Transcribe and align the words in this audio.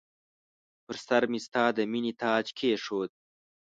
پر 0.85 0.95
سرمې 1.07 1.39
ستا 1.45 1.63
د 1.77 1.79
مییني 1.91 2.13
تاج 2.21 2.45
کښېښود 2.57 3.11